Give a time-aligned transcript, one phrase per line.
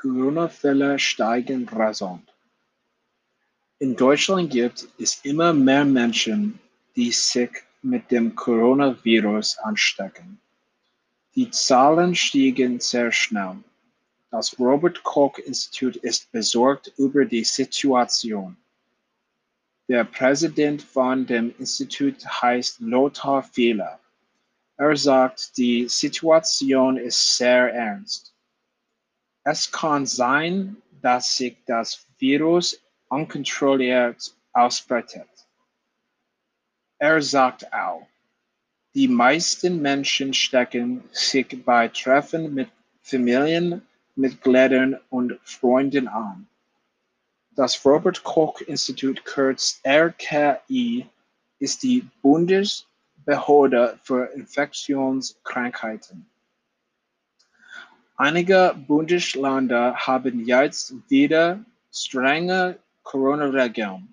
[0.00, 2.32] Corona-Fälle steigen rasant.
[3.80, 6.60] In Deutschland gibt es immer mehr Menschen,
[6.94, 7.50] die sich
[7.82, 10.40] mit dem Coronavirus anstecken.
[11.34, 13.56] Die Zahlen stiegen sehr schnell.
[14.30, 18.56] Das Robert Koch Institut ist besorgt über die Situation.
[19.88, 23.98] Der Präsident von dem Institut heißt Lothar Fehler.
[24.76, 28.34] Er sagt, die Situation ist sehr ernst.
[29.50, 35.26] Es kann sein, dass sich das Virus unkontrolliert ausbreitet.
[36.98, 38.06] Er sagt auch,
[38.94, 42.68] die meisten Menschen stecken sich bei Treffen mit
[43.00, 46.46] Familienmitgliedern und Freunden an.
[47.52, 51.06] Das Robert Koch Institut, kurz RKI,
[51.58, 52.86] ist die Bundes
[53.24, 56.28] Behörde für Infektionskrankheiten.
[58.20, 64.12] Einige Bundesländer haben jetzt wieder strenge Corona-Regeln.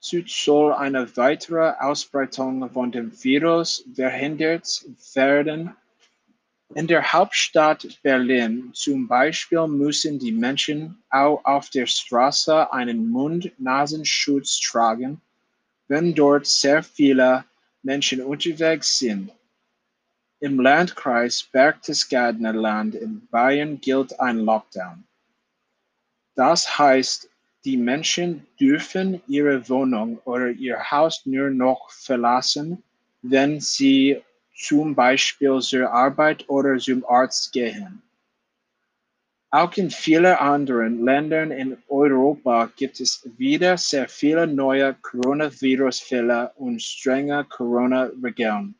[0.00, 5.76] So soll eine weitere Ausbreitung von dem Virus verhindert werden.
[6.74, 14.58] In der Hauptstadt Berlin zum Beispiel müssen die Menschen auch auf der Straße einen Mund-Nasenschutz
[14.60, 15.20] tragen,
[15.86, 17.44] wenn dort sehr viele
[17.82, 19.30] Menschen unterwegs sind.
[20.40, 25.02] Im Landkreis Berchtesgadener Land in Bayern gilt ein Lockdown.
[26.36, 27.28] Das heißt,
[27.64, 32.84] die Menschen dürfen ihre Wohnung oder ihr Haus nur noch verlassen,
[33.22, 34.22] wenn sie
[34.54, 38.00] zum Beispiel zur Arbeit oder zum Arzt gehen.
[39.50, 46.80] Auch in vielen anderen Ländern in Europa gibt es wieder sehr viele neue Coronavirus-Fälle und
[46.80, 48.76] strenge Corona-Regeln.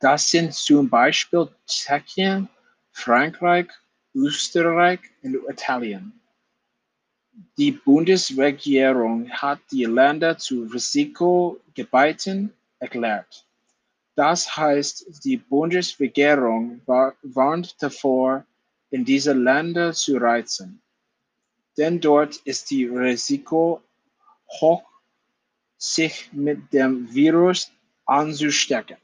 [0.00, 2.48] Das sind zum Beispiel Tschechien,
[2.92, 3.68] Frankreich,
[4.14, 6.18] Österreich und Italien.
[7.58, 13.46] Die Bundesregierung hat die Länder zu Risikogebieten erklärt.
[14.14, 18.44] Das heißt, die Bundesregierung warnt davor,
[18.90, 20.82] in diese Länder zu reisen,
[21.76, 23.82] denn dort ist die Risiko
[24.60, 24.82] hoch,
[25.76, 27.70] sich mit dem Virus
[28.04, 28.96] anzustecken.